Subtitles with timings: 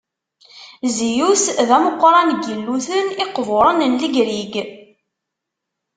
[0.95, 4.53] Ziyus d ameqqran n yilluyen iqburen n Legrig.